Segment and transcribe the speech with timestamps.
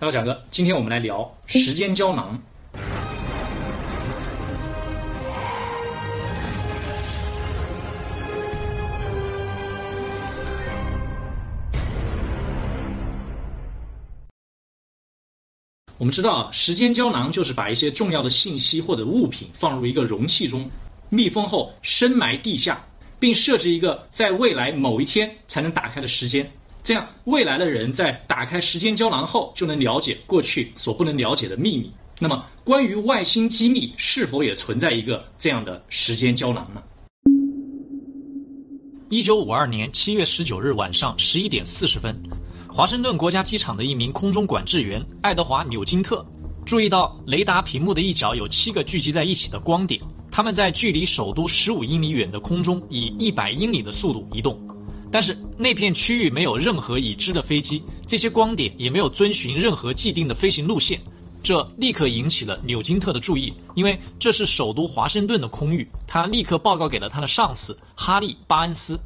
[0.00, 2.42] 大家好，贾哥，今天我们来聊时间胶囊。
[15.98, 20.66] 我们知道啊，时间胶囊就是把一些重要的信息或者物品放入一个容器中，
[21.10, 22.82] 密封后深埋地下，
[23.18, 26.50] 并设置一个在未来某一天才能打开的时间。
[26.90, 31.88] 这样，未来的人在打开时间胶囊后，就能了解过去所不能了解的秘密。
[32.18, 36.82] 那么，关于外星机密，是否也存在一个这样的时间胶囊呢？
[39.08, 42.12] 一九五二年七月十九日晚上十一点四十分。
[42.68, 46.26] 华盛顿国家机场的一名空中管制员爱德华·纽金特
[46.66, 54.60] 注意到雷达屏幕的一角有七个聚集在一起的光点，它们在距离首都十五英里远的空中以一百英里的速度移动，
[55.10, 61.00] 但是那片区域没有任何已知的飞机，这些光点也没有遵循任何既定的飞行路线，
[61.42, 65.88] 这立刻引起了纽金特的注意，因为这是首都华盛顿的空域。
[66.06, 68.98] 他立刻报告给了他的上司哈利·巴恩斯。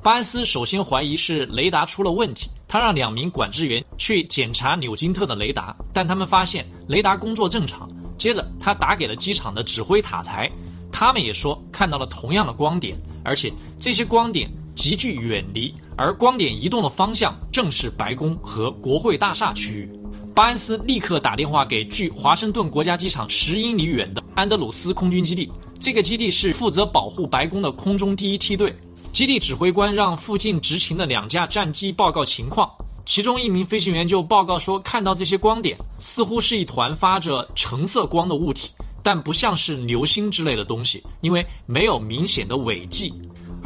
[0.00, 7.90] 巴恩斯首先怀疑是雷达出了问题，他让两名管制员去检查纽金特的雷达，但他们发现雷达工作正常。
[8.16, 10.50] 接着，他打给了机场的指挥塔台，
[10.92, 19.90] 他们也说看到了同样的光点，而且这些光点急剧远离，而光点移动的方向正是白宫和国会大厦区域。
[20.32, 28.72] 巴恩斯立刻打电话给距华盛顿国家机场十英里远的安德鲁斯空军基地，这个基地是负责保护白宫的空中第一梯队。
[29.12, 32.70] 基地指挥官让附近执勤的两架战机报告情况，
[33.04, 38.70] 其中一名飞行员就报告说，看到这些光点似乎是一团发着橙色光的物体，
[39.02, 43.12] 但不像是流星之类的东西，因为没有明显的尾迹。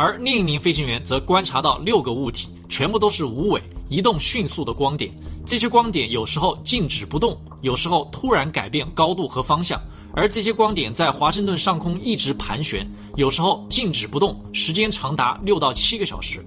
[0.02, 5.14] 而另一名飞行员则观察到六个物体，全部都是无尾、移动迅速的光点，
[5.46, 9.80] 这些光点有时候静止不动，有时候突然改变高度和方向。
[10.12, 16.44] 而这些光点在华盛顿上空一直盘旋，有时候静止不动，时间长达六到七个小时。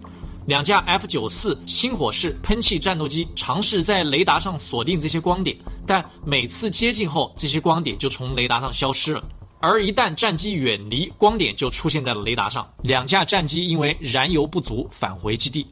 [0.47, 5.55] 两架 F 九四星火式喷气战斗机尝试在雷达上锁定这些光点，
[5.87, 9.23] 但每次接近后，这些光点就从雷达上消失了。
[9.67, 12.69] 而一旦战机远离，光点就出现在了雷达上。
[12.83, 15.65] 两架战机因为燃油不足返回基地。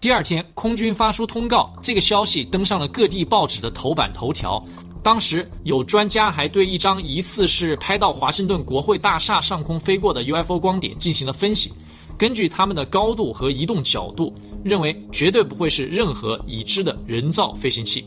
[0.00, 4.60] 第二天，空军发出通告，这个消息登上了各地报纸的头版头条。
[5.04, 11.72] 当时有专家还对一张疑似是拍到华盛顿国会大厦上空飞过的 UFO 光点进行了分析，
[12.18, 14.34] 根据它们的高度和移动角度，
[14.64, 18.04] 认为绝对不会是任何已知的人造飞行器。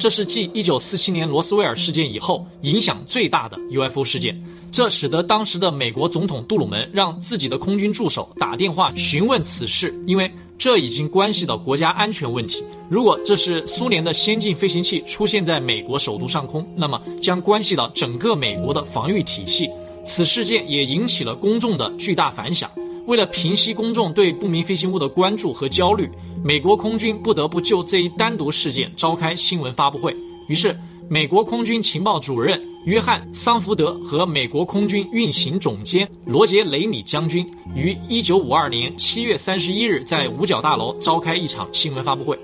[0.00, 10.28] 这是继1947年罗斯威尔事件以后影响最大的 UFO 事件，这使得当时的美国总统杜鲁门让自己的空军助手打电话询问此事，因为。
[10.56, 12.62] 这已经关系到国家安全问题。
[12.90, 19.66] 如果这是苏联的先进飞行器出现在美国首都上空，那么将关系到整个美国的防御体系。
[20.04, 22.70] 此事件也引起了公众的巨大反响。
[23.06, 26.06] 为了平息公众对不明飞行物的关注和焦虑，
[26.42, 30.16] 美国空军不得不就这一单独事件召开新闻发布会。
[30.48, 30.76] 于是，
[31.08, 32.60] 美国空军情报主任。
[32.86, 42.38] 约翰·桑福德和美国空军运行总监罗杰·雷米将军于1952年7月31日在五角大楼召开一场新闻发布会，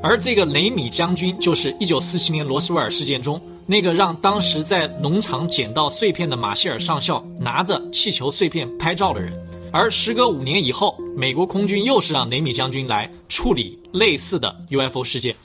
[0.00, 9.32] 而这个雷米将军就是1947年罗斯威尔事件中那个让当时在农场捡到碎片的马歇尔上校拿着气球碎片拍照的人。
[9.71, 15.35] 而时隔五年以后，美国空军又是让雷米将军来处理类似的 UFO 事件。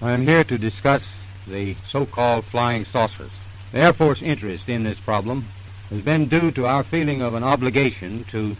[0.00, 1.02] I'm here to discuss
[1.46, 3.30] the so-called flying saucers.
[3.72, 5.44] The Air Force interest in this problem
[5.90, 8.56] has been due to our feeling of an obligation to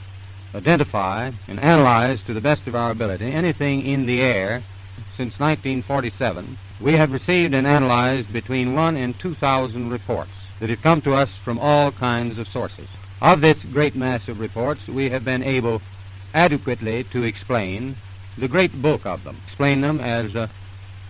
[0.55, 4.63] identify and analyze to the best of our ability anything in the air
[5.17, 6.57] since 1947.
[6.81, 10.31] We have received and analyzed between one and 2,000 reports
[10.61, 12.89] that have come to us from all kinds of sources.
[13.21, 15.81] Of this great mass of reports, we have been able
[16.35, 17.97] adequately to explain
[18.39, 20.49] the great bulk of them, explain them as uh,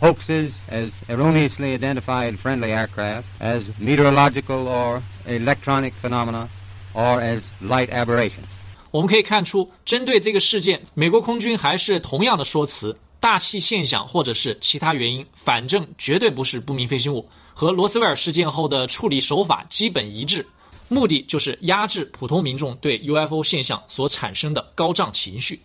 [0.00, 6.50] hoaxes, as erroneously identified friendly aircraft, as meteorological or electronic phenomena,
[6.94, 8.49] or as light aberrations.
[8.90, 17.28] 我们可以看出，针对这个事件，美国空军还是同样的说辞： 大气现象或者是其他原因，反正绝对不是不明飞行物。
[17.54, 20.46] 和罗斯威尔事件后的处理手法基本一致，
[20.88, 25.60] 目的就是压制普通民众对 UFO 现象所产生的高涨情绪。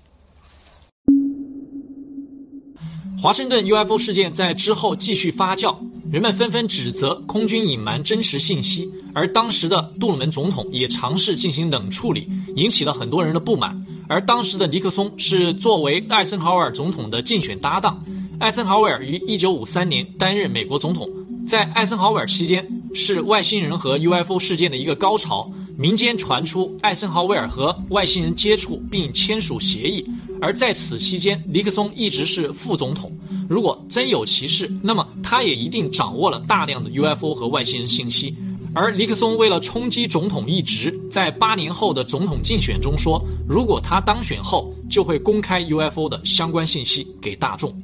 [3.22, 5.76] 华盛顿 UFO 事件在之后继续发酵，
[6.10, 13.86] 人们纷纷指责空军隐瞒真实信息，而当时的杜鲁门总统也尝试进行冷处理，引起了很多人的不满。
[14.12, 18.04] 而当时的尼克松是作为艾森豪威尔总统的竞选搭档。
[18.38, 21.08] 艾森豪威尔于1953年担任美国总统，
[21.48, 22.62] 在艾森豪威尔期间
[22.94, 25.50] 是外星人和 UFO 事件的一个高潮。
[25.78, 30.04] 民间传出艾森豪威尔和外星人接触并签署协议，
[30.42, 33.10] 而在此期间，尼克松一直是副总统。
[33.48, 38.36] 如果真有其事，那么他也一定掌握了大量的 UFO 和外星人信息。
[38.74, 47.74] 而尼克松为了冲击总统一职，在八年后的总统竞选中说，如果他当选后，就会公开 UFO 的相关信息给大众。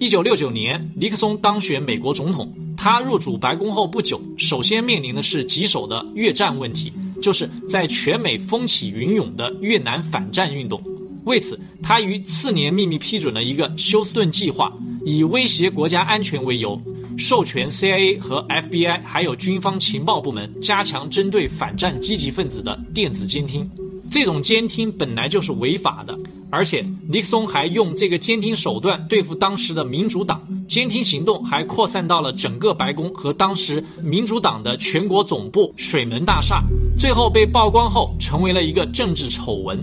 [0.00, 2.52] 一九六九年，尼克松当选美国总统。
[2.76, 10.82] 他入主白宫后不久，首先面临的是棘手的越战问题，就是在全美风起云涌的越南反战运动。
[11.24, 14.72] 为此，他于次年秘密批准了一个休斯顿计划，
[15.04, 16.80] 以威胁国家安全为由，
[17.20, 23.70] 授权 CIA 和 FBI 还有军方情报部门加强针对反战积极分子的电子监听。
[24.10, 26.18] 这种监听本来就是违法的。
[26.52, 36.64] 而且尼克松还用这个监听手段对付当时的民主党，监听行动还扩散到了整个白宫和当时民主党的全国总部水门大厦，
[36.98, 39.78] 最后被曝光后成为了一个政治丑闻，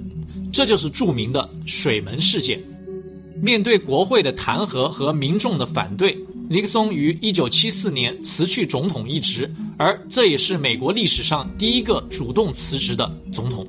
[0.52, 2.60] 这就是著名的水门事件。
[3.42, 6.18] 面对国会的弹劾和民众的反对，
[6.50, 13.68] 尼克松于1974年辞去总统一职，而这也是美国历史上第一个主动辞职的总统。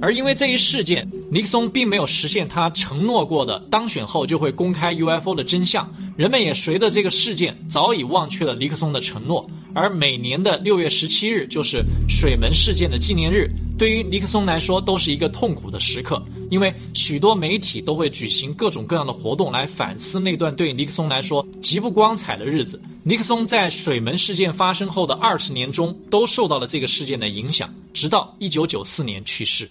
[0.00, 9.48] 而因为这一事件，尼克松并没有实现他承诺过的当选后就会公开 UFO 的真相，人们也随着这个事件早已忘却了尼克松的承诺。
[9.76, 13.46] 而每年的六月十七日就是水门事件的纪念日，
[13.76, 16.20] 对于尼克松来说都是一个痛苦的时刻，
[16.50, 22.80] 因为许多媒体都会举行各种各样的活动来反思那段对尼克松来说极不光彩的日子。
[23.02, 29.68] 尼克松在水门事件发生后的二十年中都受到了这个事件的影响，直到一九九四年去世。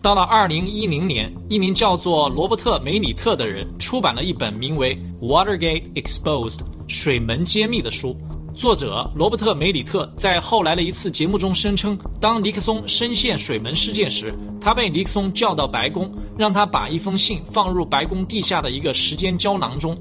[0.00, 8.16] 到了二零一零年，一名叫做罗伯特·梅里特的人出版了一本名为《Watergate Exposed》水门揭秘的书。
[8.60, 19.98] 作者罗伯特·梅里特在后来的一次节目中声称，当尼克松深陷水门事件时，他被尼克松叫到白宫，让他把一封信放入白宫地下的一个时间胶囊中，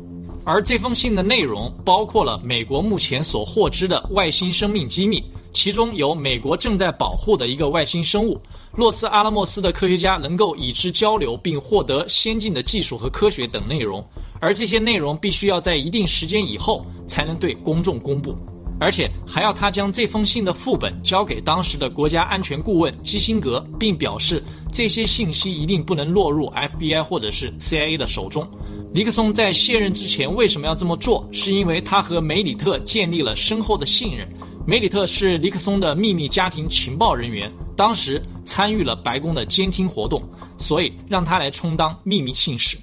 [0.51, 5.23] 而这封信的内容包括了美国目前所获知的外星生命机密，
[5.53, 8.41] 其中有美国正在保护的一个外星生物。
[8.75, 14.03] 洛斯阿拉莫斯的科学家能够与之交流，并获得先进的技术和科学等内容，
[14.41, 18.35] 而这些内容必须要在一定时间以后才能对公众公布，
[18.79, 28.49] 而且还要他将这封信的副本交给当时的国家安全顾问基辛格，并表示这些信息一定不能落入 FBI 或者是 CIA 的手中。
[28.92, 31.28] 尼克松在卸任之前为什么要这么做？
[31.32, 34.28] 是因为他和梅里特建立了深厚的信任。
[34.66, 40.22] 梅里特是尼克松的秘密家庭情报人员，当时参与了白宫的监听活动，
[40.56, 42.78] 所以让他来充当秘密信使。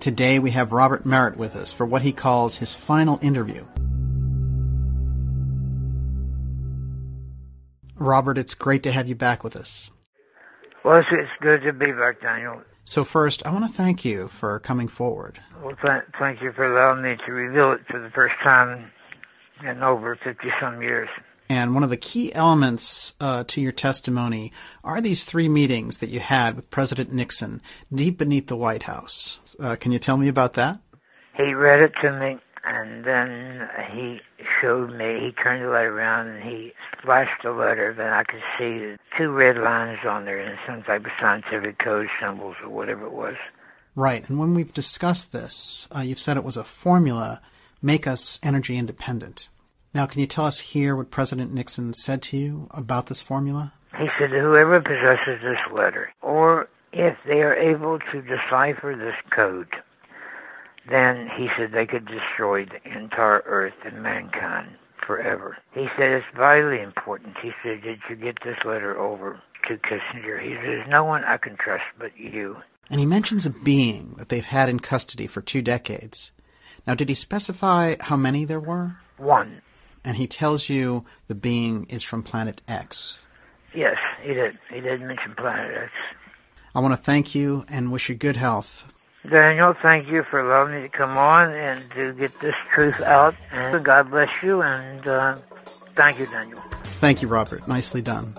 [0.00, 3.62] Today we have Robert Merritt with us for what he calls his final interview.
[7.96, 9.90] Robert, it's great to have you back with us.
[10.83, 12.61] Well, it's, it's good to be back, Daniel.
[12.85, 15.39] So first, I want to thank you for coming forward.
[15.61, 18.91] Well, th- thank you for allowing me to reveal it for the first time
[19.63, 21.09] in over 50 some years.
[21.49, 24.53] And one of the key elements uh, to your testimony
[24.83, 27.61] are these three meetings that you had with President Nixon
[27.93, 29.39] deep beneath the White House.
[29.59, 30.79] Uh, can you tell me about that?
[31.35, 32.37] He read it to me,
[32.79, 34.19] and then he
[34.61, 35.19] showed me.
[35.19, 36.71] He turned the letter around and he
[37.03, 37.91] flashed the letter.
[37.91, 42.07] and I could see two red lines on there and some type of scientific code
[42.21, 43.35] symbols or whatever it was.
[43.95, 44.27] Right.
[44.29, 47.41] And when we've discussed this, uh, you've said it was a formula
[47.81, 49.49] make us energy independent.
[49.93, 53.73] Now, can you tell us here what President Nixon said to you about this formula?
[53.97, 59.67] He said, whoever possesses this letter, or if they are able to decipher this code,
[60.89, 64.69] then he said they could destroy the entire earth and mankind
[65.05, 65.57] forever.
[65.73, 67.37] He said it's vitally important.
[67.41, 70.41] He said, Did you get this letter over to Kissinger?
[70.41, 72.57] He says, There's no one I can trust but you.
[72.89, 76.31] And he mentions a being that they've had in custody for two decades.
[76.87, 78.97] Now, did he specify how many there were?
[79.17, 79.61] One.
[80.03, 83.19] And he tells you the being is from planet X.
[83.75, 84.57] Yes, he did.
[84.73, 85.91] He did mention planet X.
[86.73, 88.91] I want to thank you and wish you good health.
[89.27, 93.35] Daniel, thank you for allowing me to come on and to get this truth out.
[93.51, 95.35] And God bless you, and uh,
[95.93, 96.59] thank you, Daniel.
[97.01, 97.67] Thank you, Robert.
[97.67, 98.33] Nicely done.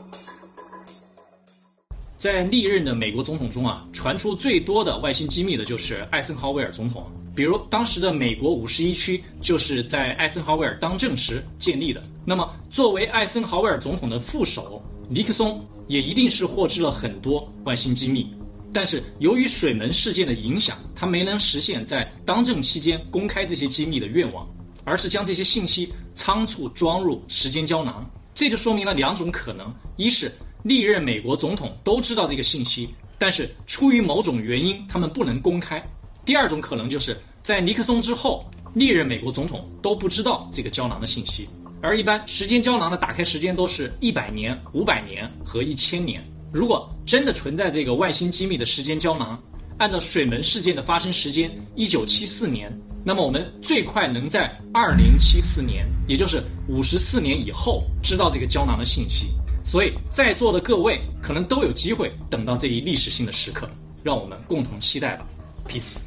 [2.17, 7.11] 在历任的美国总统中啊，传出最多的外星机密的就是艾森豪威尔总统。
[7.35, 12.03] 比如当时的美国五十一区就是在艾森豪威尔当政时建立的。
[12.25, 18.35] 那么作为艾森豪威尔总统的副手，尼克松也一定是获知了很多外星机密。
[18.73, 24.49] 但是由于水门事件的影响，他没能实现在当政期间公开这些机密的愿望，
[24.85, 28.09] 而是将这些信息仓促装入时间胶囊。
[28.35, 35.81] 这就说明了两种可能：一是历任美国总统都知道这个信息，但是出于某种原因他们不能公开；
[36.25, 41.49] 第二种可能就是在尼克松之后，历任美国总统都不知道这个胶囊的信息。
[41.83, 46.25] 而一般时间胶囊的打开时间都是一百年、五百年和一千年。
[46.53, 49.41] 如果真的存在这个外星机密的时间胶囊，
[49.79, 52.71] 按照水门事件的发生时间一九七四年，
[53.05, 59.29] 那么我们最快能在二零七四年，也就是五十四年以后知道这个胶囊的信息。
[59.65, 63.71] 所以在座的各位可能都有机会等到这一历史性的时刻，
[64.03, 65.27] 让我们共同期待吧。
[65.69, 65.99] Peace。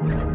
[0.00, 0.33] you